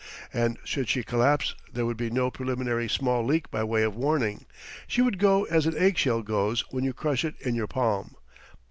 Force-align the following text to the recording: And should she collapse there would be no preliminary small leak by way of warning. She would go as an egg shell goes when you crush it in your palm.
And 0.33 0.57
should 0.63 0.89
she 0.89 1.03
collapse 1.03 1.53
there 1.71 1.85
would 1.85 1.95
be 1.95 2.09
no 2.09 2.31
preliminary 2.31 2.89
small 2.89 3.23
leak 3.23 3.51
by 3.51 3.63
way 3.63 3.83
of 3.83 3.95
warning. 3.95 4.47
She 4.87 5.03
would 5.03 5.19
go 5.19 5.43
as 5.43 5.67
an 5.67 5.77
egg 5.77 5.95
shell 5.95 6.23
goes 6.23 6.61
when 6.71 6.83
you 6.83 6.91
crush 6.91 7.23
it 7.23 7.35
in 7.39 7.53
your 7.53 7.67
palm. 7.67 8.15